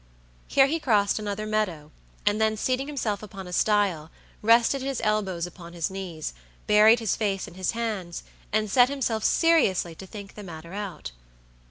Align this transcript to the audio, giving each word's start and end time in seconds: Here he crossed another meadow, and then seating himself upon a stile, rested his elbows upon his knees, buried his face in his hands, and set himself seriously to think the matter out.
Here 0.47 0.65
he 0.65 0.79
crossed 0.79 1.19
another 1.19 1.45
meadow, 1.45 1.91
and 2.25 2.41
then 2.41 2.57
seating 2.57 2.87
himself 2.87 3.21
upon 3.21 3.45
a 3.45 3.53
stile, 3.53 4.09
rested 4.41 4.81
his 4.81 4.99
elbows 5.03 5.45
upon 5.45 5.73
his 5.73 5.91
knees, 5.91 6.33
buried 6.65 6.97
his 6.99 7.15
face 7.15 7.47
in 7.47 7.53
his 7.53 7.73
hands, 7.73 8.23
and 8.51 8.67
set 8.67 8.89
himself 8.89 9.23
seriously 9.23 9.93
to 9.93 10.07
think 10.07 10.33
the 10.33 10.41
matter 10.41 10.73
out. 10.73 11.11